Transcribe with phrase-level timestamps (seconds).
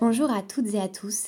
[0.00, 1.26] Bonjour à toutes et à tous,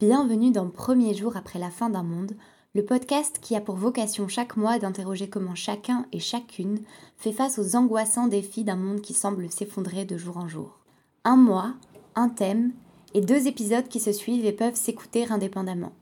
[0.00, 2.32] bienvenue dans Premier jour après la fin d'un monde,
[2.74, 6.78] le podcast qui a pour vocation chaque mois d'interroger comment chacun et chacune
[7.18, 10.78] fait face aux angoissants défis d'un monde qui semble s'effondrer de jour en jour.
[11.24, 11.74] Un mois,
[12.14, 12.72] un thème
[13.12, 15.92] et deux épisodes qui se suivent et peuvent s'écouter indépendamment.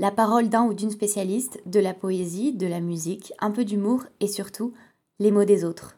[0.00, 4.02] La parole d'un ou d'une spécialiste, de la poésie, de la musique, un peu d'humour
[4.18, 4.72] et surtout
[5.20, 5.96] les mots des autres.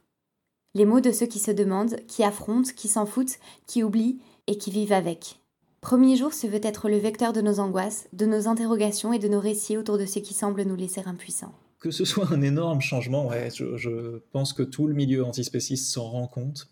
[0.75, 4.59] Les mots de ceux qui se demandent, qui affrontent, qui s'en foutent, qui oublient et
[4.59, 5.41] qui vivent avec.
[5.85, 9.29] Premier jour se veut être le vecteur de nos angoisses, de nos interrogations et de
[9.29, 11.53] nos récits autour de ce qui semble nous laisser impuissants.
[11.79, 16.09] Que ce soit un énorme changement, ouais, je, pense que tout le milieu antispéciste s'en
[16.09, 16.71] rend compte.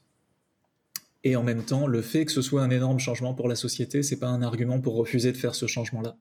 [1.25, 4.03] Et en même temps, le fait que ce soit un énorme changement pour la société,
[4.03, 6.17] c'est pas un argument pour refuser de faire ce changement-là.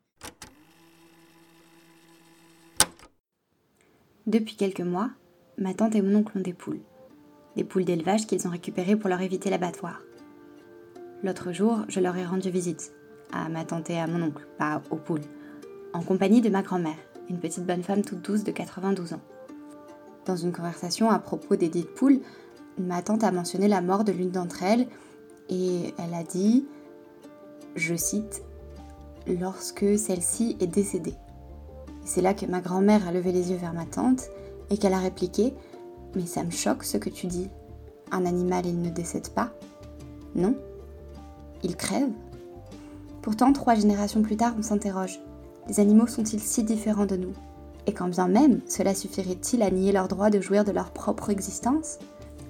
[4.27, 5.11] Depuis quelques mois,
[5.57, 6.81] ma tante et mon oncle ont des poules.
[7.55, 10.01] Des poules d'élevage qu'ils ont récupérées pour leur éviter l'abattoir.
[11.23, 12.93] L'autre jour, je leur ai rendu visite,
[13.31, 15.21] à ma tante et à mon oncle, pas aux poules,
[15.93, 16.97] en compagnie de ma grand-mère,
[17.29, 19.21] une petite bonne femme toute douce de 92 ans.
[20.25, 22.21] Dans une conversation à propos des dites poules,
[22.79, 24.87] ma tante a mentionné la mort de l'une d'entre elles
[25.49, 26.65] et elle a dit,
[27.75, 28.41] je cite,
[29.27, 31.15] lorsque celle-ci est décédée.
[32.03, 34.23] C'est là que ma grand-mère a levé les yeux vers ma tante
[34.71, 35.53] et qu'elle a répliqué
[36.15, 37.49] Mais ça me choque ce que tu dis.
[38.11, 39.53] Un animal, il ne décède pas
[40.33, 40.55] Non
[41.63, 42.11] ils crèvent
[43.21, 45.19] Pourtant, trois générations plus tard, on s'interroge.
[45.67, 47.33] Les animaux sont-ils si différents de nous?
[47.87, 51.29] Et quand bien même, cela suffirait-il à nier leur droit de jouir de leur propre
[51.29, 51.99] existence?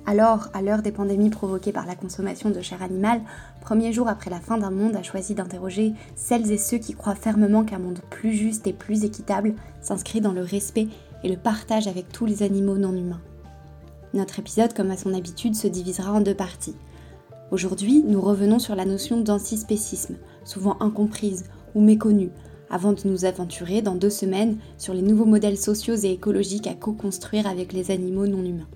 [0.05, 3.21] Alors, à l'heure des pandémies provoquées par la consommation de chair animale,
[3.61, 7.15] premier jour après la fin d'un monde a choisi d'interroger celles et ceux qui croient
[7.15, 10.87] fermement qu'un monde plus juste et plus équitable s'inscrit dans le respect
[11.23, 13.21] et le partage avec tous les animaux non humains.
[14.13, 16.75] Notre épisode, comme à son habitude, se divisera en deux parties.
[17.51, 21.43] Aujourd'hui, nous revenons sur la notion d'antispécisme, souvent incomprise
[21.75, 22.29] ou méconnue,
[22.69, 26.75] avant de nous aventurer dans deux semaines sur les nouveaux modèles sociaux et écologiques à
[26.75, 28.69] co-construire avec les animaux non humains.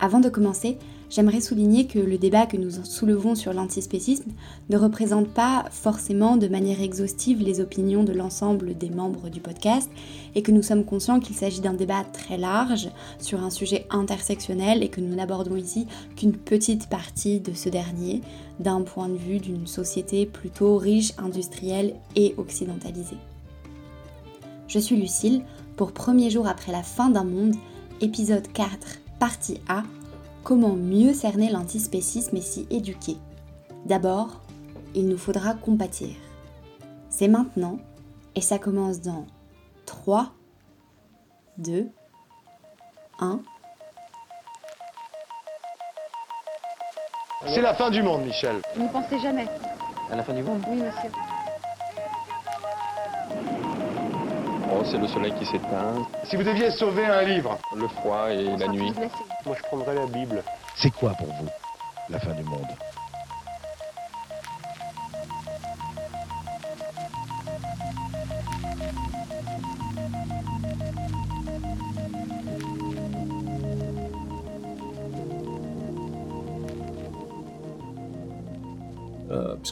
[0.00, 0.76] Avant de commencer,
[1.16, 4.32] j'aimerais souligner que le débat que nous soulevons sur l'antispécisme
[4.68, 9.90] ne représente pas forcément de manière exhaustive les opinions de l'ensemble des membres du podcast
[10.34, 14.82] et que nous sommes conscients qu'il s'agit d'un débat très large sur un sujet intersectionnel
[14.82, 18.20] et que nous n'abordons ici qu'une petite partie de ce dernier
[18.60, 23.16] d'un point de vue d'une société plutôt riche, industrielle et occidentalisée.
[24.68, 25.40] Je suis Lucille
[25.78, 27.54] pour Premier jour après la fin d'un monde,
[28.02, 28.68] épisode 4,
[29.18, 29.82] partie A
[30.46, 33.16] Comment mieux cerner l'antispécisme et s'y éduquer
[33.84, 34.42] D'abord,
[34.94, 36.14] il nous faudra compatir.
[37.10, 37.78] C'est maintenant
[38.36, 39.26] et ça commence dans
[39.86, 40.28] 3,
[41.58, 41.88] 2,
[43.18, 43.40] 1.
[47.48, 48.62] C'est la fin du monde, Michel.
[48.78, 49.48] N'y pensez jamais.
[50.12, 50.62] À la fin du monde?
[50.70, 51.10] Oui, monsieur.
[54.90, 56.06] C'est le soleil qui s'éteint.
[56.24, 58.92] Si vous deviez sauver un livre Le froid et la nuit.
[59.44, 60.42] moi, je prendrais la Bible.
[60.76, 61.48] C'est quoi pour vous
[62.08, 62.66] la fin du monde?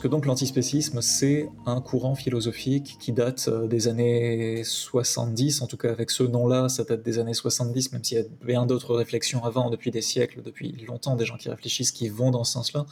[0.05, 5.79] Puisque donc l'antispécisme, c'est un courant philosophique qui date euh, des années 70, en tout
[5.79, 8.95] cas avec ce nom-là, ça date des années 70, même s'il y a bien d'autres
[8.95, 12.53] réflexions avant, depuis des siècles, depuis longtemps, des gens qui réfléchissent, qui vont dans ce
[12.53, 12.85] sens-là.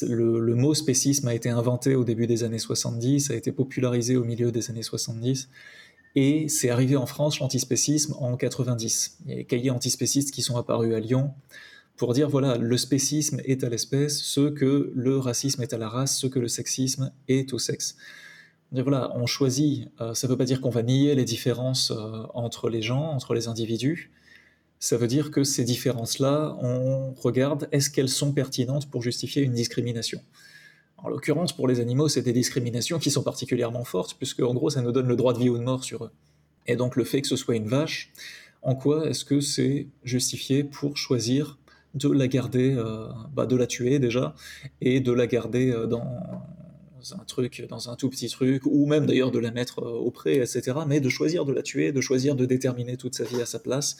[0.00, 4.16] Le, le, mot spécisme a été inventé au début des années 70, a été popularisé
[4.16, 5.50] au milieu des années 70,
[6.14, 9.18] et c'est arrivé en France, l'antispécisme, en 90.
[9.26, 11.34] Il y a des cahiers antispécistes qui sont apparus à Lyon,
[11.98, 15.88] pour dire voilà, le spécisme est à l'espèce, ce que le racisme est à la
[15.88, 17.96] race, ce que le sexisme est au sexe.
[18.72, 22.22] voilà, on choisit, euh, ça ne veut pas dire qu'on va nier les différences euh,
[22.34, 24.12] entre les gens, entre les individus,
[24.78, 29.52] ça veut dire que ces différences-là, on regarde, est-ce qu'elles sont pertinentes pour justifier une
[29.52, 30.20] discrimination?
[30.98, 34.70] En l'occurrence, pour les animaux, c'est des discriminations qui sont particulièrement fortes, puisque en gros,
[34.70, 36.12] ça nous donne le droit de vie ou de mort sur eux.
[36.68, 38.12] Et donc le fait que ce soit une vache,
[38.62, 41.58] en quoi est-ce que c'est justifié pour choisir
[41.94, 44.34] de la garder, euh, bah, de la tuer déjà,
[44.80, 46.04] et de la garder euh, dans
[47.12, 50.36] un truc, dans un tout petit truc, ou même d'ailleurs de la mettre euh, auprès,
[50.36, 50.72] etc.
[50.86, 53.58] Mais de choisir de la tuer, de choisir de déterminer toute sa vie à sa
[53.58, 53.96] place.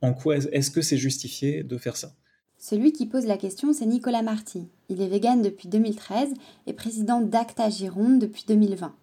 [0.00, 2.14] En quoi est-ce que c'est justifié de faire ça?
[2.56, 4.68] Celui qui pose la question, c'est Nicolas Marty.
[4.88, 6.30] Il est vegan depuis 2013
[6.66, 8.94] et président d'Acta Gironde depuis 2020.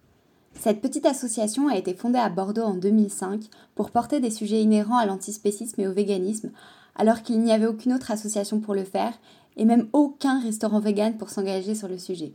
[0.58, 4.96] Cette petite association a été fondée à Bordeaux en 2005 pour porter des sujets inhérents
[4.96, 6.50] à l'antispécisme et au véganisme
[6.96, 9.12] alors qu'il n'y avait aucune autre association pour le faire,
[9.56, 12.34] et même aucun restaurant vegan pour s'engager sur le sujet.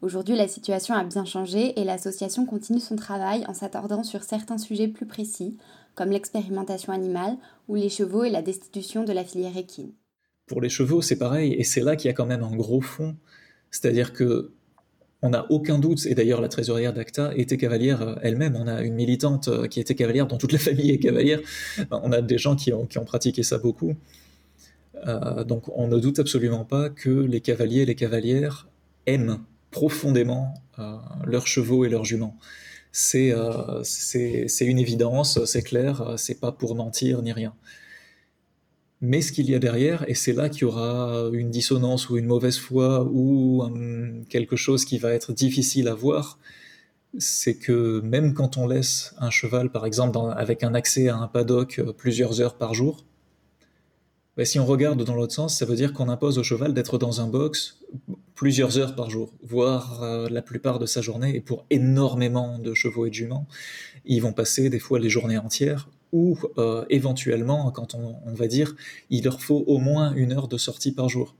[0.00, 4.58] Aujourd'hui, la situation a bien changé et l'association continue son travail en s'attardant sur certains
[4.58, 5.56] sujets plus précis,
[5.94, 7.36] comme l'expérimentation animale
[7.66, 9.92] ou les chevaux et la destitution de la filière équine.
[10.46, 12.80] Pour les chevaux, c'est pareil, et c'est là qu'il y a quand même un gros
[12.80, 13.16] fond.
[13.70, 14.52] C'est-à-dire que
[15.22, 18.82] on n'a aucun doute, et d'ailleurs la trésorière d'ACTA était cavalière euh, elle-même, on a
[18.82, 21.40] une militante euh, qui était cavalière, dont toute la famille est cavalière,
[21.90, 23.94] on a des gens qui ont, pratiqué ça beaucoup.
[25.06, 28.68] Euh, donc on ne doute absolument pas que les cavaliers et les cavalières
[29.06, 29.38] aiment
[29.70, 30.54] profondément
[31.26, 32.36] leurs chevaux et leurs juments.
[32.92, 37.54] C'est une évidence, c'est clair, c'est pas pour mentir ni rien.
[39.00, 42.16] Mais ce qu'il y a derrière, et c'est là qu'il y aura une dissonance ou
[42.18, 43.64] une mauvaise foi ou
[44.28, 46.38] quelque chose qui va être difficile à voir,
[47.16, 51.26] c'est que même quand on laisse un cheval, par exemple, avec un accès à un
[51.28, 53.06] paddock euh, plusieurs heures par jour,
[54.36, 56.98] bah, si on regarde dans l'autre sens, ça veut dire qu'on impose au cheval d'être
[56.98, 57.78] dans un box
[58.34, 62.72] plusieurs heures par jour, voire euh, la plupart de sa journée, et pour énormément de
[62.74, 63.48] chevaux et de juments,
[64.04, 68.74] ils vont passer des fois les journées entières ou euh, éventuellement, quand on, va dire,
[69.10, 71.36] il leur faut au moins une heure de sortie par jour.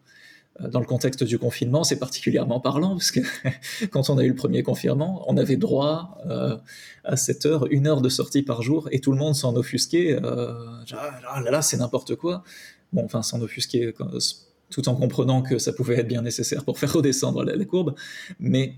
[0.61, 3.21] Euh, dans le contexte du confinement, c'est particulièrement parlant, parce que
[3.91, 6.57] quand on a eu le premier confinement, on avait droit euh,
[7.05, 10.19] à cette heure, une heure de sortie par jour, et tout le monde s'en offusquait.
[10.23, 12.43] ah là là, c'est n'importe quoi.
[12.93, 13.95] Bon, enfin, s'en offusquait
[14.71, 17.95] tout en comprenant que ça pouvait être bien nécessaire pour faire redescendre la courbe,
[18.39, 18.75] mais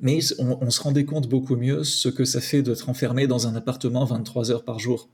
[0.00, 3.54] mais on, se rendait compte beaucoup mieux ce que ça fait d'être enfermé dans un
[3.54, 5.08] appartement 23 heures par jour.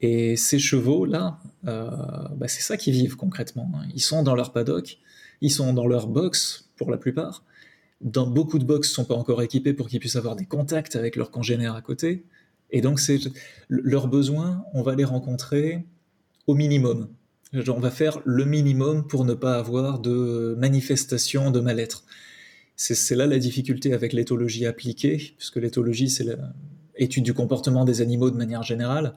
[0.00, 1.90] Et ces chevaux-là, euh,
[2.36, 3.70] bah, c'est ça qu'ils vivent concrètement.
[3.74, 3.86] Hein.
[3.94, 4.98] Ils sont dans leur paddock,
[5.40, 7.44] ils sont dans leur box pour la plupart.
[8.00, 10.96] Dans beaucoup de box ne sont pas encore équipés pour qu'ils puissent avoir des contacts
[10.96, 12.24] avec leurs congénères à côté.
[12.70, 13.18] Et donc, c'est
[13.68, 15.84] leurs besoins, on va les rencontrer
[16.46, 17.08] au minimum.
[17.52, 22.04] on va faire le minimum pour ne pas avoir de manifestation de mal-être.
[22.82, 26.24] C'est là la difficulté avec l'éthologie appliquée, puisque l'éthologie, c'est
[26.98, 29.14] l'étude du comportement des animaux de manière générale.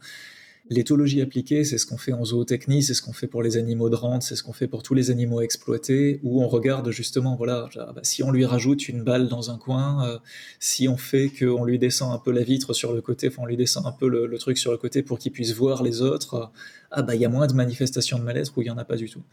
[0.69, 3.89] L'éthologie appliquée, c'est ce qu'on fait en zootechnie, c'est ce qu'on fait pour les animaux
[3.89, 7.37] de rente, c'est ce qu'on fait pour tous les animaux exploités, où on regarde justement,
[7.37, 10.19] voilà, bah, si on lui rajoute une balle dans un coin, euh,
[10.59, 13.45] si on fait qu'on lui descend un peu la vitre sur le côté, enfin on
[13.45, 16.33] lui descend un peu le, truc sur le côté pour qu'il puisse voir les autres,
[16.33, 16.45] euh,
[16.91, 18.85] ah bah il y a moins de manifestations de mal-être ou il n'y en a
[18.85, 19.23] pas du tout.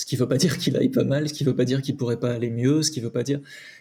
[0.00, 1.66] Ce qui ne veut pas dire qu'il aille pas mal, ce qui ne veut pas
[1.66, 3.38] dire qu'il pourrait pas aller mieux, ce qui ne veut pas dire.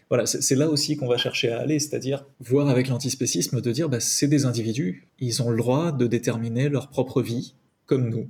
[0.10, 3.88] Voilà, c'est là aussi qu'on va chercher à aller, c'est-à-dire voir avec l'antispécisme de dire
[3.88, 7.56] bah, c'est des individus, ils ont le droit de déterminer leur propre vie,
[7.86, 8.28] comme nous.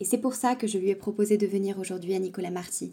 [0.00, 2.92] Et c'est pour ça que je lui ai proposé de venir aujourd'hui à Nicolas Marty,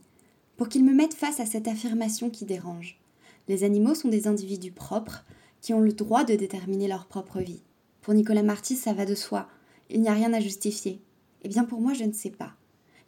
[0.56, 3.02] pour qu'il me mette face à cette affirmation qui dérange.
[3.50, 5.26] Les animaux sont des individus propres
[5.60, 7.64] qui ont le droit de déterminer leur propre vie.
[8.02, 9.50] Pour Nicolas Marty, ça va de soi,
[9.90, 11.02] il n'y a rien à justifier.
[11.44, 12.54] Eh bien pour moi, je ne sais pas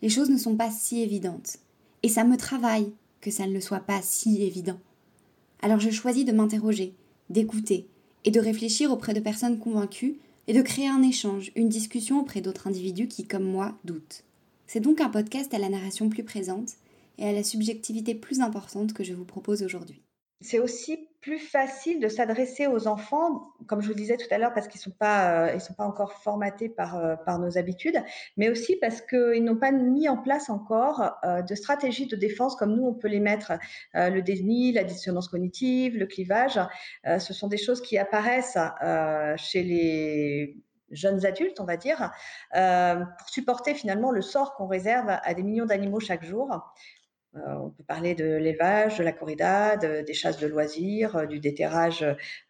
[0.04, 1.60] les choses ne sont pas si évidentes.
[2.04, 2.92] Et ça me travaille
[3.22, 4.78] que ça ne le soit pas si évident.
[5.62, 6.94] Alors je choisis de m'interroger,
[7.30, 7.88] d'écouter
[8.26, 10.18] et de réfléchir auprès de personnes convaincues
[10.48, 14.26] et de créer un échange, une discussion auprès d'autres individus qui, comme moi, doutent.
[14.68, 16.74] C'est donc un podcast à la narration plus présente
[17.18, 20.03] et à la subjectivité plus importante que je vous propose aujourd'hui.
[20.44, 24.54] C'est aussi plus facile de s'adresser aux enfants, comme je vous disais tout à l'heure,
[24.54, 28.04] parce qu'ils ne sont, pas, euh, sont pas encore formatés par, euh, par nos habitudes,
[28.36, 32.58] mais aussi parce qu'ils n'ont pas mis en place encore euh, de stratégies de défense
[32.58, 33.54] comme nous, on peut les mettre.
[33.94, 36.60] le déni, la dissonance cognitive, le clivage,
[37.06, 38.58] ce sont des choses qui apparaissent
[39.38, 40.58] chez les
[40.92, 42.12] jeunes adultes, on va dire,
[42.52, 46.50] pour supporter finalement le sort qu'on réserve à des millions d'animaux chaque jour.
[47.36, 51.40] Euh, on peut parler de l'élevage, de la corrida, des chasses de loisirs, euh, du
[51.40, 52.04] déterrage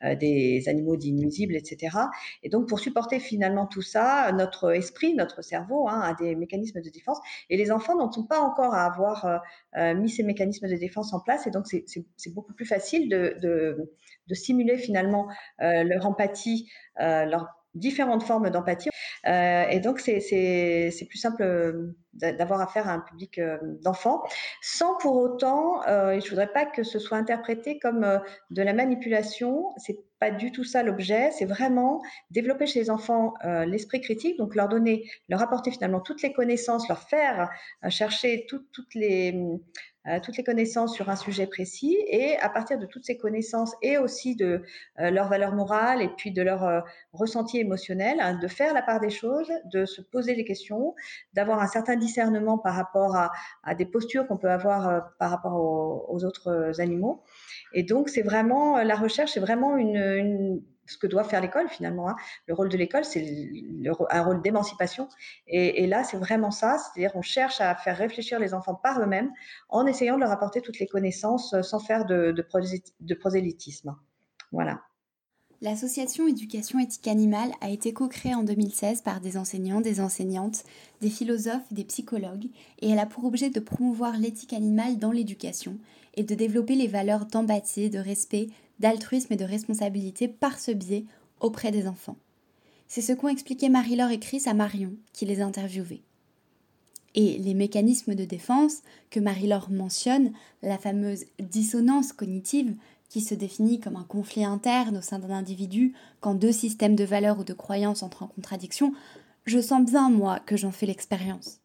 [0.04, 1.98] euh, des animaux dits nuisibles, etc.
[2.44, 6.82] Et donc, pour supporter finalement tout ça, notre esprit, notre cerveau hein, a des mécanismes
[6.82, 7.20] de défense.
[7.50, 9.42] Et les enfants n'en sont pas encore à avoir
[9.96, 11.48] mis ces mécanismes de défense en place.
[11.48, 15.28] Et donc, c'est beaucoup plus facile de, de, simuler finalement
[15.60, 18.90] leur empathie, leurs différentes formes d'empathie.
[19.26, 24.24] Et donc, c'est plus simple d'avoir affaire à un public euh, d'enfants,
[24.62, 28.20] sans pour autant, euh, je voudrais pas que ce soit interprété comme euh,
[28.52, 29.66] de la manipulation.
[29.78, 31.32] C'est pas du tout ça l'objet.
[31.32, 36.02] C'est vraiment développer chez les enfants euh, l'esprit critique, donc leur donner, leur apporter finalement
[36.02, 37.50] toutes les connaissances, leur faire
[37.90, 39.34] chercher toutes les
[40.24, 43.98] toutes les connaissances sur un sujet précis et à partir de toutes ces connaissances et
[43.98, 44.62] aussi de
[44.98, 46.84] leur valeur morale et puis de leur
[47.14, 50.94] ressenti émotionnel, hein, de faire la part des choses, de se poser des questions,
[51.34, 55.56] d'avoir un certain discernement par rapport à, des postures qu'on peut avoir euh, par rapport
[56.10, 57.24] aux, autres animaux.
[57.74, 62.10] Et donc, c'est vraiment, la recherche, c'est vraiment une, ce que doit faire l'école finalement.
[62.10, 62.16] Hein.
[62.48, 63.26] Le rôle de l'école, c'est
[64.10, 65.08] un rôle d'émancipation.
[65.48, 66.78] Et, là, c'est vraiment ça.
[66.78, 69.32] C'est-à-dire on cherche à faire réfléchir les enfants par eux-mêmes
[69.70, 73.96] en essayant de leur apporter toutes les connaissances sans faire de, de prosélytisme.
[74.52, 74.82] Voilà.
[75.64, 80.66] L'association Éducation éthique animale a été co-créée en 2016 par des enseignants, des enseignantes,
[81.00, 82.50] des philosophes, des psychologues,
[82.82, 85.78] et elle a pour objet de promouvoir l'éthique animale dans l'éducation
[86.16, 88.48] et de développer les valeurs d'empathie, de respect,
[88.80, 91.06] d'altruisme et de responsabilité par ce biais
[91.40, 92.18] auprès des enfants.
[92.88, 96.04] C'est ce qu'ont expliqué Marie-Laure et Chris à Marion, qui les a interviewés.
[97.16, 102.76] Et les mécanismes de défense que Marie-Laure mentionne, la fameuse dissonance cognitive,
[103.10, 107.04] qui se définit comme un conflit interne au sein d'un individu quand deux systèmes de
[107.04, 108.94] valeurs ou de croyances entrent en contradiction,
[109.46, 111.60] je sens bien, moi, que j'en fais l'expérience.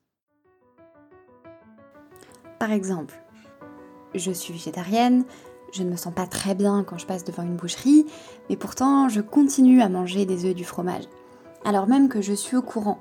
[2.58, 3.14] Par exemple,
[4.14, 5.24] je suis végétarienne,
[5.72, 8.06] je ne me sens pas très bien quand je passe devant une boucherie,
[8.48, 11.04] mais pourtant je continue à manger des œufs et du fromage.
[11.64, 12.98] Alors même que je suis au courant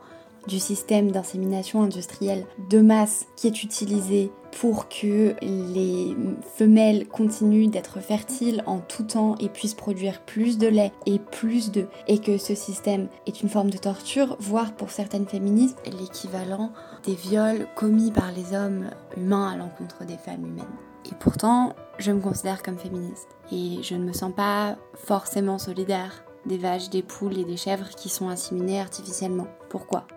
[0.48, 6.16] du système d'insémination industrielle de masse qui est utilisé pour que les
[6.56, 11.72] femelles continuent d'être fertiles en tout temps et puissent produire plus de lait et plus
[11.72, 16.72] d'œufs, et que ce système est une forme de torture, voire pour certaines féministes l'équivalent
[17.06, 20.66] des viols commis par les hommes humains à l'encontre des femmes humaines.
[21.10, 26.24] Et pourtant, je me considère comme féministe et je ne me sens pas forcément solidaire
[26.46, 29.48] des vaches, des poules et des chèvres qui sont inséminées artificiellement.
[29.70, 30.08] Pourquoi?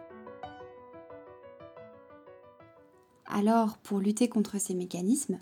[3.26, 5.38] Alors, pour lutter contre ces mécanismes,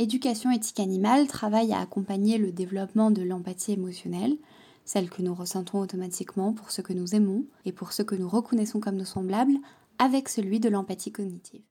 [0.00, 4.38] Éducation éthique animale travaille à accompagner le développement de l'empathie émotionnelle,
[4.84, 8.28] celle que nous ressentons automatiquement pour ce que nous aimons et pour ce que nous
[8.28, 9.58] reconnaissons comme nos semblables,
[9.98, 11.64] avec celui de l'empathie cognitive.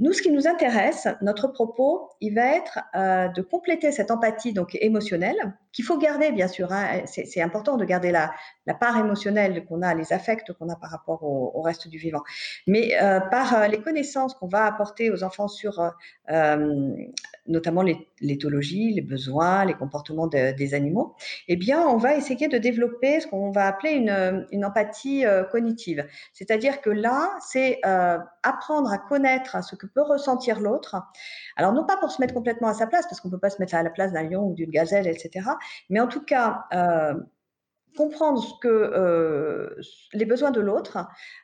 [0.00, 4.54] Nous, ce qui nous intéresse, notre propos, il va être euh, de compléter cette empathie
[4.54, 6.72] donc émotionnelle qu'il faut garder, bien sûr.
[6.72, 7.02] Hein.
[7.06, 8.32] C'est important de garder la,
[8.78, 12.22] part émotionnelle qu'on a, les affects qu'on a par rapport au, reste du vivant.
[12.66, 15.80] Mais euh, par euh, les connaissances qu'on va apporter aux enfants sur
[17.46, 17.82] notamment
[18.20, 21.16] l'éthologie, les besoins, les comportements des animaux,
[21.48, 26.06] eh bien, on va essayer de développer ce qu'on va appeler une, une empathie cognitive.
[26.32, 27.80] C'est-à-dire que là, c'est
[28.42, 30.96] apprendre à connaître ce que peut ressentir l'autre.
[31.56, 33.50] Alors, non pas pour se mettre complètement à sa place, parce qu'on ne peut pas
[33.50, 35.46] se mettre à la place d'un lion ou d'une gazelle, etc.
[35.88, 37.14] Mais en tout cas, euh,
[37.96, 39.74] comprendre ce que, euh,
[40.12, 40.98] les besoins de l'autre,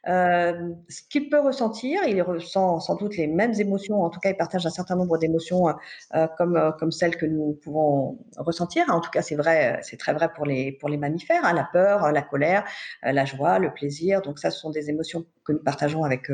[0.09, 0.53] euh,
[0.89, 2.05] ce qu'il peut ressentir.
[2.07, 5.19] Il ressent sans doute les mêmes émotions, en tout cas, il partage un certain nombre
[5.19, 5.69] d'émotions
[6.15, 8.87] euh, comme, comme celles que nous pouvons ressentir.
[8.89, 11.69] En tout cas, c'est vrai, c'est très vrai pour les, pour les mammifères, hein, la
[11.73, 12.65] peur, la colère,
[13.03, 14.23] la joie, le plaisir.
[14.23, 16.29] Donc ça, ce sont des émotions que nous partageons avec,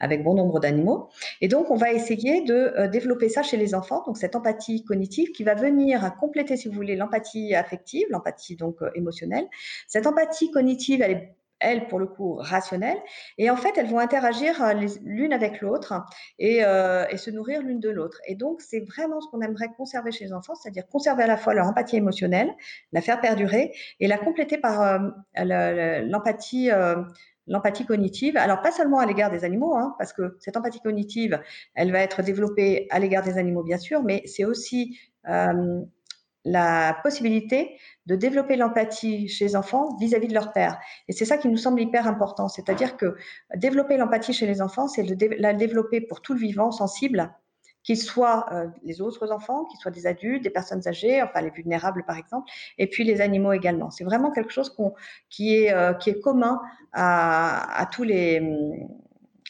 [0.00, 1.08] avec bon nombre d'animaux.
[1.40, 5.30] Et donc, on va essayer de développer ça chez les enfants, donc cette empathie cognitive
[5.32, 9.45] qui va venir compléter, si vous voulez, l'empathie affective, l'empathie donc émotionnelle,
[9.86, 12.98] cette empathie cognitive, elle est elle, pour le coup, rationnelle.
[13.38, 14.72] Et en fait, elles vont interagir euh,
[15.04, 16.04] l'une avec l'autre
[16.42, 18.20] euh, et, se nourrir l'une de l'autre.
[18.26, 21.36] Et donc, c'est vraiment ce qu'on aimerait conserver chez les enfants, c'est-à-dire conserver à la
[21.36, 22.52] fois leur empathie émotionnelle,
[22.92, 26.70] la faire perdurer et la compléter par euh, l'empathie.
[27.46, 31.40] l'empathie cognitive, alors pas seulement à l'égard des animaux, hein, parce que cette empathie cognitive,
[31.74, 34.98] elle va être développée à l'égard des animaux, bien sûr, mais c'est aussi
[36.46, 37.76] la possibilité
[38.06, 40.78] de développer l'empathie chez les enfants vis-à-vis de leur père.
[41.08, 42.48] Et c'est ça qui nous semble hyper important.
[42.48, 43.16] C'est-à-dire que
[43.56, 45.02] développer l'empathie chez les enfants, c'est
[45.38, 47.34] la développer pour tout le vivant sensible,
[47.82, 51.50] qu'ils soient euh, les autres enfants, qu'ils soient des adultes, des personnes âgées, enfin les
[51.50, 52.48] vulnérables par exemple,
[52.78, 53.90] et puis les animaux également.
[53.90, 54.76] C'est vraiment quelque chose
[55.28, 56.60] qui, est, euh, qui est commun
[56.92, 58.40] à, tous les,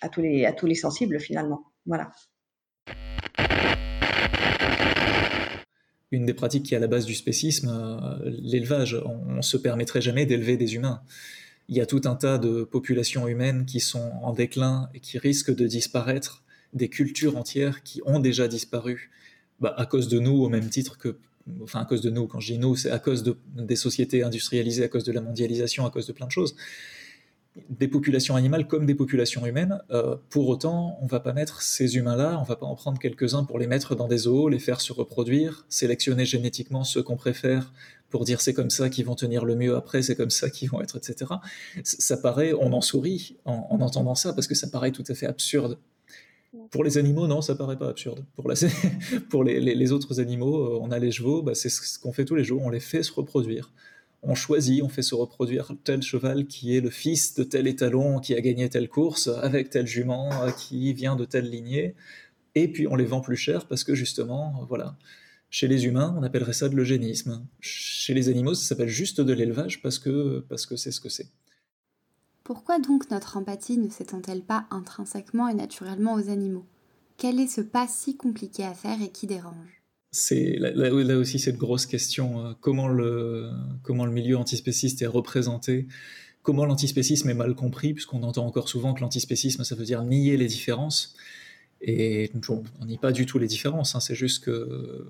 [0.01, 1.63] à, tous les, à tous les sensibles finalement.
[1.85, 2.11] Voilà.
[6.11, 9.01] Une des pratiques qui est à la base du spécisme, euh, l'élevage.
[9.05, 11.03] On ne se permettrait jamais d'élever des humains.
[11.69, 15.19] Il y a tout un tas de populations humaines qui sont en déclin et qui
[15.19, 19.11] risquent de disparaître, des cultures entières qui ont déjà disparu
[19.61, 21.17] bah, à cause de nous, au même titre que
[21.63, 24.23] enfin à cause de nous, quand je dis nous, c'est à cause de, des sociétés
[24.23, 26.57] industrialisées, à cause de la mondialisation, à cause de plein de choses
[27.69, 29.81] des populations animales comme des populations humaines.
[29.91, 33.45] Euh, pour autant, on va pas mettre ces humains-là, on va pas en prendre quelques-uns
[33.45, 37.73] pour les mettre dans des zoos, les faire se reproduire, sélectionner génétiquement ceux qu'on préfère
[38.11, 40.71] pour dire c'est comme ça qu'ils vont tenir le mieux après, c'est comme ça qu'ils
[40.71, 41.33] vont être, etc.
[41.83, 45.27] Ça paraît, on en sourit en, entendant ça parce que ça paraît tout à fait
[45.27, 45.79] absurde.
[46.71, 48.25] Pour les animaux, non, ça paraît pas absurde.
[48.35, 48.49] Pour,
[49.45, 52.45] les, autres animaux, euh, on a les chevaux, bah, c'est ce qu'on fait tous les
[52.45, 53.73] jours, on les fait se reproduire
[54.27, 58.19] on choisit, on fait se reproduire tel cheval qui est le fils de tel étalon
[58.19, 61.95] qui a gagné telle course avec tel jument euh, qui vient de telle lignée,
[62.55, 64.97] et puis on les vend plus cher parce que justement, voilà,
[65.49, 67.47] Chez les humains, on appellerait ça de l'eugénisme.
[67.61, 71.09] Chez les animaux, ça s'appelle juste de l'élevage parce que parce que c'est ce que
[71.09, 71.29] c'est.
[72.45, 76.67] Pourquoi donc notre empathie ne s'étend-elle pas intrinsèquement et naturellement aux animaux?
[77.17, 79.76] Quel est ce pas si compliqué à faire et qui dérange?
[80.17, 83.51] C'est là, aussi cette grosse question euh, comment le
[83.83, 85.87] comment le milieu antispéciste est représenté?
[86.43, 87.93] Comment l'antispécisme est mal compris?
[87.93, 91.15] Puisqu'on entend encore souvent que l'antispécisme ça veut dire nier les différences
[91.83, 94.01] et on nie pas du tout les différences, hein.
[94.01, 94.65] c'est juste qu'il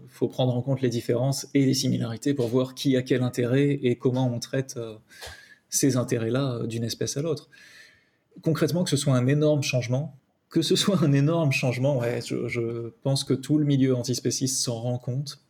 [0.09, 3.71] faut prendre en compte les différences et les similarités pour voir qui a quel intérêt
[3.71, 4.97] et comment on traite euh,
[5.71, 7.49] ces intérêts-là euh, d'une espèce à l'autre.
[8.43, 10.19] Concrètement, que ce soit un énorme changement,
[10.51, 14.81] que ce soit un énorme changement, ouais, je, pense que tout le milieu antispéciste s'en
[14.81, 15.41] rend compte.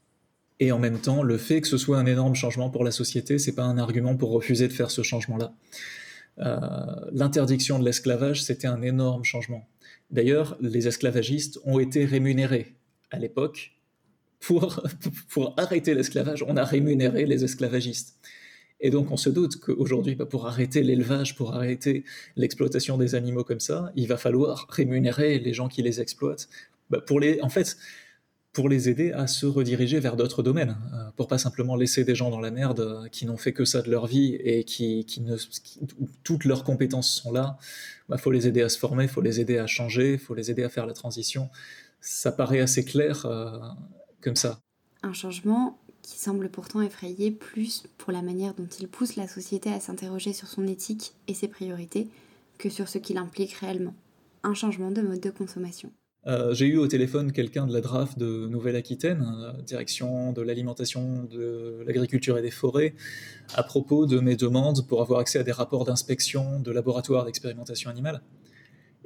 [0.59, 3.39] Et en même temps, le fait que ce soit un énorme changement pour la société,
[3.39, 5.53] c'est pas un argument pour refuser de faire ce changement-là.
[6.39, 6.57] Euh,
[7.13, 9.69] l'interdiction de l'esclavage, c'était un énorme changement.
[10.11, 12.75] D'ailleurs, les esclavagistes ont été rémunérés
[13.11, 13.73] à l'époque.
[14.41, 14.83] Pour,
[15.29, 18.19] pour arrêter l'esclavage, on a rémunéré les esclavagistes.
[18.81, 22.05] Et donc on se doute qu'aujourd'hui, bah, pour arrêter l'élevage, pour arrêter
[22.37, 26.49] l'exploitation des animaux comme ça, il va falloir rémunérer les gens qui les exploitent,
[26.91, 27.77] bah, pour les, en fait,
[28.57, 32.15] pour les aider à se rediriger vers d'autres domaines, euh, pour pas simplement laisser des
[32.15, 35.05] gens dans la merde euh, qui n'ont fait que ça de leur vie et qui,
[35.05, 35.37] qui ne,
[36.25, 37.59] toutes leurs compétences sont là.
[37.61, 40.51] Il bah, faut les aider à se former, faut les aider à changer, faut les
[40.51, 41.51] aider à faire la transition.
[42.01, 43.59] Ça paraît assez clair euh,
[44.23, 44.59] comme ça.
[45.03, 49.73] Un changement qui semble pourtant effrayer plus pour la manière dont il pousse la société
[49.73, 52.07] à s'interroger sur son éthique et ses priorités
[52.59, 53.95] que sur ce qu'il implique réellement.
[54.45, 55.91] Un changement de mode de consommation.
[56.29, 61.25] Euh, j'ai eu au téléphone quelqu'un de la DRAF de Nouvelle-Aquitaine, euh, direction de l'alimentation,
[61.25, 62.95] de l'agriculture et des forêts,
[63.55, 67.91] à propos de mes demandes pour avoir accès à des rapports d'inspection de laboratoires d'expérimentation
[67.91, 68.23] animale.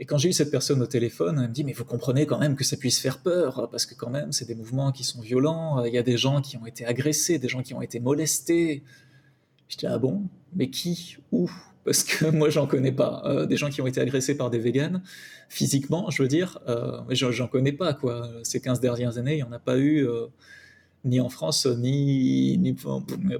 [0.00, 2.38] Et quand j'ai eu cette personne au téléphone, elle me dit, mais vous comprenez quand
[2.38, 5.20] même que ça puisse faire peur, parce que quand même, c'est des mouvements qui sont
[5.20, 8.00] violents, il y a des gens qui ont été agressés, des gens qui ont été
[8.00, 8.82] molestés.
[9.68, 10.22] Je dis, ah bon?
[10.56, 11.18] Mais qui?
[11.30, 11.48] Où?
[11.84, 13.22] Parce que moi, j'en connais pas.
[13.26, 15.02] Euh, des gens qui ont été agressés par des véganes,
[15.48, 18.28] physiquement, je veux dire, euh, j'en connais pas, quoi.
[18.42, 20.08] Ces 15 dernières années, il n'y en a pas eu...
[20.08, 20.26] Euh,
[21.04, 22.76] ni en France, ni, ni,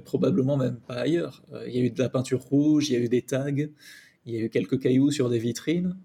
[0.03, 1.43] probablement même pas ailleurs.
[1.53, 3.51] Euh, il y a eu de la peinture rouge, il y a eu des tags,
[3.51, 5.95] il y a eu quelques cailloux sur des vitrines,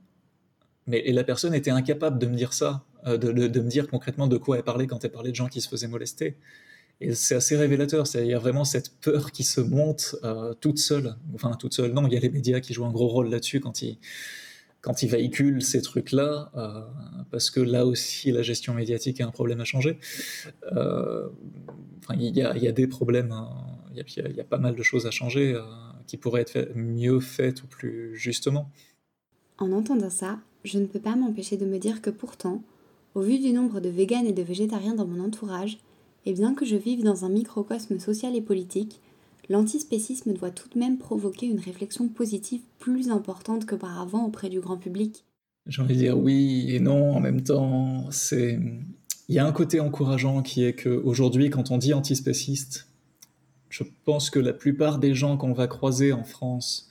[0.86, 4.26] mais et la personne était incapable de me dire ça, euh, de, me dire concrètement
[4.26, 6.36] de quoi elle parlait quand elle parlait de gens qui se faisaient molester.
[7.00, 10.78] Et c'est assez révélateur, il y a vraiment cette peur qui se monte euh, toute
[10.78, 11.16] seule.
[11.34, 13.60] Enfin, toute seule, non, il y a les médias qui jouent un gros rôle là-dessus
[13.60, 13.98] quand ils,
[15.08, 16.80] véhiculent ces trucs-là, euh,
[17.30, 19.98] parce que là aussi, la gestion médiatique est un problème à changer.
[20.72, 23.50] il y, a, a, des problèmes, hein.
[23.90, 25.60] a, il, y a, pas mal de choses à changer
[26.06, 28.70] qui pourraient être mieux faites ou plus justement.
[29.58, 32.62] En entendant ça, je ne peux pas m'empêcher de me dire que pourtant,
[33.14, 35.78] au vu du nombre de véganes et de végétariens dans mon entourage,
[36.26, 39.00] et bien que je vive dans un microcosme social et politique,
[39.48, 44.76] l'antispécisme doit tout de même provoquer une réflexion positive plus importante qu'auparavant auprès du grand
[44.76, 45.24] public.
[45.66, 48.10] J'ai envie de dire oui et non en même temps.
[48.10, 48.58] C'est
[49.28, 52.88] il y a un côté encourageant qui est que aujourd'hui, quand on dit antispéciste,
[53.68, 56.88] je pense que la plupart des gens qu'on va croiser en France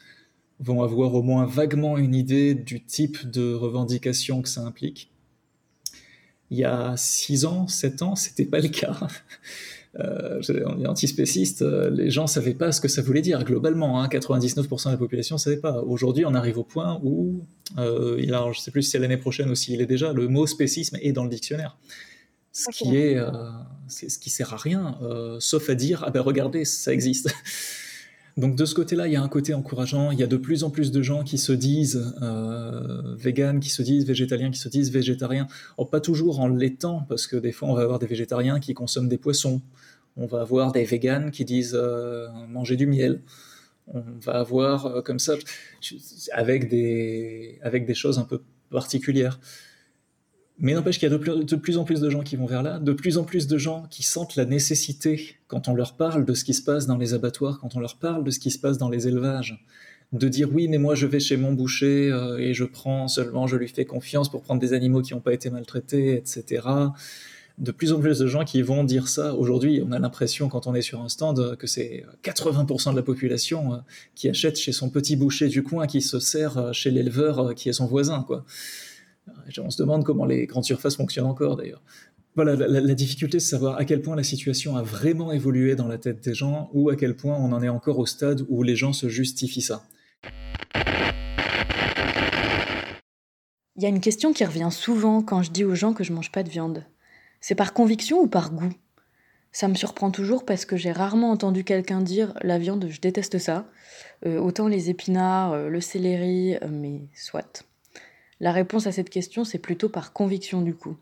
[0.60, 5.12] vont avoir au moins vaguement une idée du type de revendication que ça implique.
[6.52, 8.98] Il y a 6 ans, 7 ans, c'était pas le cas.
[9.98, 14.02] Euh, on est antispéciste, euh, les gens savaient pas ce que ça voulait dire globalement.
[14.02, 15.82] Hein, 99% de la population savait pas.
[15.84, 17.46] Aujourd'hui, on arrive au point où,
[17.78, 20.28] euh, il a, je sais plus si c'est l'année prochaine ou s'il est déjà, le
[20.28, 21.78] mot spécisme est dans le dictionnaire.
[22.58, 23.32] Ce qui est, euh,
[23.90, 27.30] ce qui sert à rien, euh, sauf à dire ah ben regardez, ça existe.
[28.38, 30.12] Donc de ce côté-là, il y a un côté encourageant.
[30.12, 33.70] Il y a de plus en plus de gens qui se disent euh, véganes, qui
[33.70, 35.48] se disent végétaliens, qui se disent végétariens.
[35.90, 39.08] Pas toujours en l'étant, parce que des fois, on va avoir des végétariens qui consomment
[39.08, 39.62] des poissons.
[40.18, 43.22] On va avoir des véganes qui disent euh, manger du miel.
[43.88, 45.36] On va avoir euh, comme ça,
[46.34, 49.40] avec des, avec des choses un peu particulières.
[50.58, 52.80] Mais n'empêche qu'il y a de plus, en plus de gens qui vont vers là,
[52.80, 56.34] de plus en plus de gens qui sentent la nécessité, quand on leur parle de
[56.34, 58.60] ce qui se passe dans les abattoirs, quand on leur parle de ce qui se
[58.60, 59.62] passe dans les élevages,
[60.14, 63.48] de dire oui, mais moi je vais chez mon boucher euh, et je prends seulement,
[63.48, 66.62] je lui fais confiance pour prendre des animaux qui n'ont pas été maltraités, etc.
[67.58, 69.34] De plus en plus de gens qui vont dire ça.
[69.34, 73.02] Aujourd'hui, on a l'impression, quand on est sur un stand, que c'est 80% de la
[73.02, 73.78] population euh,
[74.14, 77.68] qui achète chez son petit boucher du coin, qui se sert euh, chez l'éleveur qui
[77.68, 78.46] est son voisin, quoi.
[79.58, 81.82] On se demande comment les grandes surfaces fonctionnent encore d'ailleurs.
[82.36, 85.88] Voilà, la, difficulté, c'est de savoir à quel point la situation a vraiment évolué dans
[85.88, 88.62] la tête des gens ou à quel point on en est encore au stade où
[88.62, 89.84] les gens se justifient ça.
[93.78, 96.12] Il y a une question qui revient souvent quand je dis aux gens que je
[96.12, 96.84] mange pas de viande.
[97.40, 98.74] C'est par conviction ou par goût?
[99.54, 103.38] Ça me surprend toujours parce que j'ai rarement entendu quelqu'un dire la viande, je déteste
[103.38, 103.66] ça.
[104.26, 107.64] Euh, autant les épinards, euh, le céleri, euh, mais soit.
[108.40, 110.98] La réponse à cette question, c'est plutôt par conviction du coup.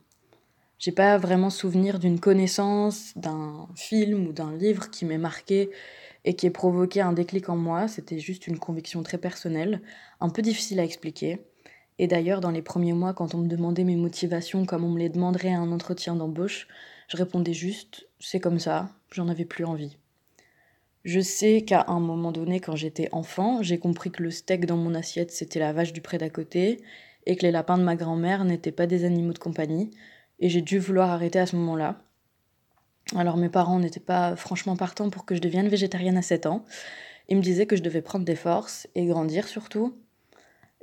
[0.77, 5.69] J'ai pas vraiment souvenir d'une connaissance, d'un film ou d'un livre qui m'ait marqué
[6.25, 7.87] et qui ait provoqué un déclic en moi.
[7.87, 9.81] C'était juste une conviction très personnelle,
[10.19, 11.39] un peu difficile à expliquer.
[11.99, 14.99] Et d'ailleurs, dans les premiers mois, quand on me demandait mes motivations comme on me
[14.99, 16.67] les demanderait à un entretien d'embauche,
[17.07, 19.97] je répondais juste c'est comme ça, j'en avais plus envie.
[21.03, 24.77] Je sais qu'à un moment donné, quand j'étais enfant, j'ai compris que le steak dans
[24.77, 26.81] mon assiette, c'était la vache du près d'à côté,
[27.25, 29.91] et que les lapins de ma grand-mère n'étaient pas des animaux de compagnie,
[30.39, 32.01] et j'ai dû vouloir arrêter à ce moment-là.
[33.15, 36.65] Alors mes parents n'étaient pas franchement partants pour que je devienne végétarienne à 7 ans.
[37.29, 39.97] Ils me disaient que je devais prendre des forces et grandir surtout.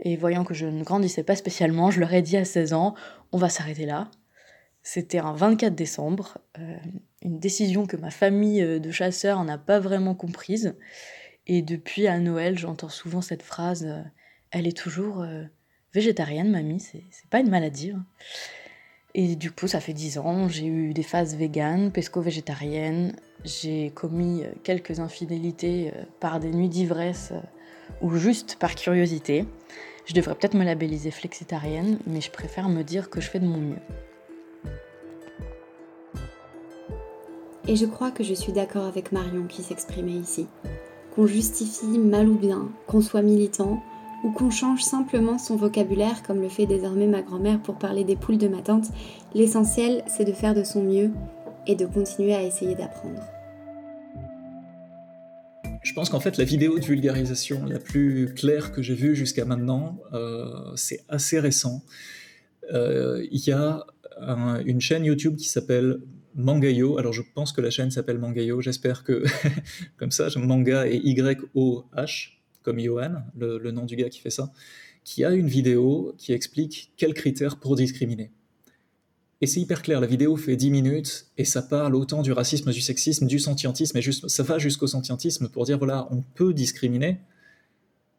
[0.03, 2.95] Et voyant que je ne grandissais pas spécialement, je leur ai dit à 16 ans,
[3.33, 4.11] on va s'arrêter là.
[4.83, 6.77] C'était un 24 décembre, euh,
[7.21, 10.75] une décision que ma famille euh, de chasseurs n'a pas vraiment comprise.
[11.47, 14.03] Et depuis à Noël, j'entends souvent cette phrase euh,
[14.51, 15.23] Elle est toujours
[15.95, 17.91] végétarienne, mamie, c'est pas une maladie.
[17.91, 18.05] Hein.
[19.15, 24.45] Et du coup, ça fait 10 ans, j'ai eu des phases véganes, pesco-végétariennes, j'ai commis
[24.63, 27.33] quelques infidélités par des nuits d'ivresse
[28.03, 29.47] ou juste par curiosité.
[30.07, 33.47] Je devrais peut-être me labelliser flexitarienne, mais je préfère me dire que je fais de
[33.47, 33.83] mon mieux.
[37.69, 40.47] Et je crois que je suis d'accord avec Marion qui s'exprimait ici.
[41.15, 43.83] Qu'on justifie mal ou bien, qu'on soit militant,
[44.25, 48.17] ou qu'on change simplement son vocabulaire comme le fait désormais ma grand-mère pour parler des
[48.17, 48.89] poules de ma tante,
[49.35, 51.11] l'essentiel c'est de faire de son mieux
[51.67, 53.23] et de continuer à essayer d'apprendre.
[55.83, 59.45] Je pense qu'en fait la vidéo de vulgarisation la plus claire que j'ai vue jusqu'à
[59.45, 61.83] maintenant, euh, c'est assez récent.
[62.73, 63.87] Euh, il y a
[64.67, 66.01] une chaîne YouTube qui s'appelle
[66.35, 66.99] Mangayo.
[66.99, 68.61] Alors je pense que la chaîne s'appelle Mangayo.
[68.61, 69.25] J'espère que
[69.97, 74.53] comme ça, manga et Y-O-H, comme Johan, le, nom du gars qui fait ça,
[75.05, 78.31] qui a une vidéo qui explique quels critères pour discriminer.
[79.41, 82.73] Et c'est hyper clair, la vidéo fait 10 minutes et ça parle autant du racisme,
[82.73, 86.53] du sexisme, du sentientisme, et juste, ça va jusqu'au sentientisme pour dire voilà, on peut
[86.53, 87.21] discriminer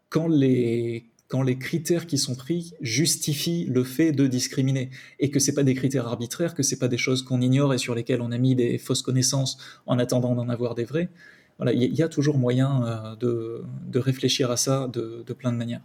[0.09, 5.39] quand les, quand les critères qui sont pris justifient le fait de discriminer et que
[5.39, 8.21] c'est pas des critères arbitraires, que c'est pas des choses qu'on ignore et sur lesquelles
[8.21, 11.09] on a mis des fausses connaissances en attendant d'en avoir des vraies.
[11.57, 15.81] Voilà, il y, a toujours moyen euh, de, réfléchir à ça de, plein de manières.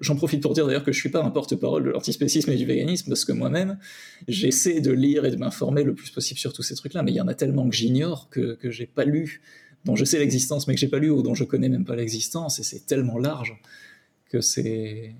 [0.00, 2.64] J'en profite pour dire d'ailleurs que je suis pas un porte-parole de l'antispécisme et du
[2.64, 3.78] véganisme parce que moi-même
[4.28, 7.16] j'essaie de lire et de m'informer le plus possible sur tous ces trucs-là, mais il
[7.16, 9.42] y en a tellement que j'ignore que, que j'ai pas lu,
[9.84, 11.96] dont je sais l'existence mais que j'ai pas lu ou dont je connais même pas
[11.96, 13.60] l'existence et c'est tellement large
[14.30, 15.14] que c'est.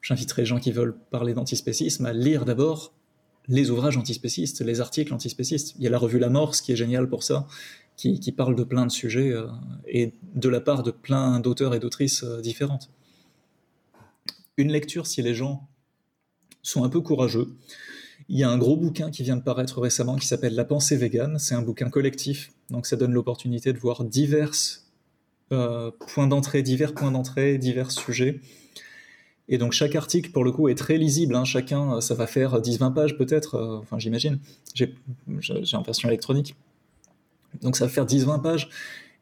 [0.00, 2.92] J'inviterai les gens qui veulent parler d'antispécisme à lire d'abord
[3.48, 5.74] les ouvrages antispécistes, les articles antispécistes.
[5.78, 7.46] Il y a la revue La Mort, qui est génial pour ça,
[8.10, 9.46] qui, parle de plein de sujets euh,
[9.86, 12.90] et de la part de plein d'auteurs et d'autrices euh, différentes.
[14.56, 15.68] Une lecture si les gens
[16.62, 17.54] sont un peu courageux.
[18.28, 20.96] Il y a un gros bouquin qui vient de paraître récemment qui s'appelle La pensée
[20.96, 21.38] végane.
[21.38, 24.90] C'est un bouquin collectif, donc ça donne l'opportunité de voir diverses
[25.52, 28.40] euh, points d'entrée, divers points d'entrée, divers sujets.
[29.48, 31.34] Et donc chaque article, pour le coup, est très lisible.
[31.34, 31.44] Hein.
[31.44, 34.38] Chacun, ça va faire 10-20 pages peut-être, enfin j'imagine.
[34.74, 34.94] J'ai
[35.74, 36.54] en version électronique.
[37.62, 38.68] Donc ça va faire 10-20 pages.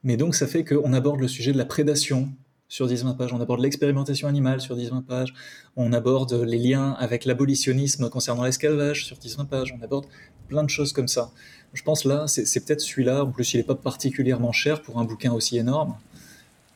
[0.03, 2.31] Mais donc ça fait qu'on aborde le sujet de la prédation
[2.69, 5.35] sur 10-20 pages, on aborde l'expérimentation animale sur 10-20 pages,
[5.75, 10.07] on aborde les liens avec l'abolitionnisme concernant l'esclavage sur 10-20 pages, on aborde
[10.47, 11.33] plein de choses comme ça.
[11.75, 15.05] Je pense là, c'est peut-être celui-là, en plus il n'est pas particulièrement cher pour un
[15.05, 15.97] bouquin aussi énorme,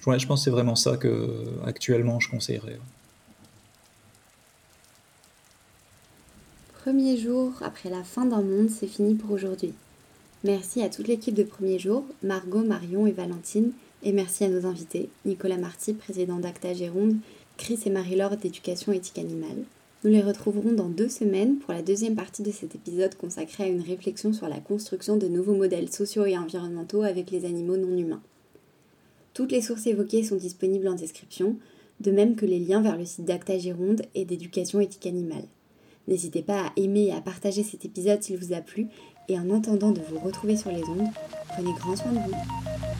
[0.00, 2.80] je pense que c'est vraiment ça que actuellement je conseillerais.
[6.82, 9.72] Premier jour après la fin d'un monde, c'est fini pour aujourd'hui.
[10.44, 14.66] Merci à toute l'équipe de Premier Jour, Margot, Marion et Valentine, et merci à nos
[14.66, 17.16] invités, Nicolas Marty, président d'Acta Gironde,
[17.56, 19.64] Chris et Marie-Laure d'Éducation éthique animale.
[20.04, 23.68] Nous les retrouverons dans deux semaines pour la deuxième partie de cet épisode consacré à
[23.68, 27.96] une réflexion sur la construction de nouveaux modèles sociaux et environnementaux avec les animaux non
[27.96, 28.22] humains.
[29.32, 31.56] Toutes les sources évoquées sont disponibles en description,
[32.00, 35.46] de même que les liens vers le site d'Acta Gironde et d'éducation éthique animale.
[36.06, 38.88] N'hésitez pas à aimer et à partager cet épisode s'il vous a plu,
[39.28, 41.08] et en attendant de vous retrouver sur les ondes,
[41.48, 42.93] prenez grand soin de vous.